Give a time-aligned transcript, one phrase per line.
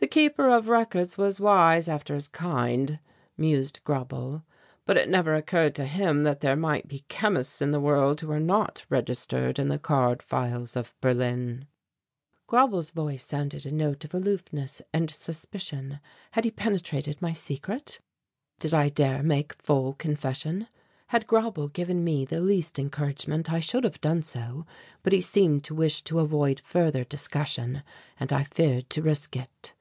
[0.00, 3.00] "The Keeper of Records was wise after his kind,"
[3.36, 4.44] mused Grauble,
[4.84, 8.30] "but it never occurred to him that there might be chemists in the world who
[8.30, 11.66] are not registered in the card files of Berlin."
[12.46, 15.98] Grauble's voice sounded a note of aloofness and suspicion.
[16.30, 17.98] Had he penetrated my secret?
[18.60, 20.68] Did I dare make full confession?
[21.08, 24.64] Had Grauble given me the least encouragement I should have done so,
[25.02, 27.82] but he seemed to wish to avoid further discussion
[28.20, 29.74] and I feared to risk it.